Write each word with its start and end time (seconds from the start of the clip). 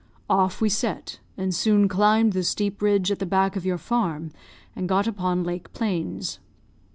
Off 0.31 0.59
we 0.61 0.67
set, 0.67 1.19
and 1.37 1.53
soon 1.53 1.87
climbed 1.87 2.33
the 2.33 2.43
steep 2.43 2.81
ridge 2.81 3.11
at 3.11 3.19
the 3.19 3.23
back 3.27 3.55
of 3.55 3.67
your 3.67 3.77
farm, 3.77 4.31
and 4.75 4.89
got 4.89 5.05
upon 5.05 5.43
lake 5.43 5.71
plains. 5.73 6.39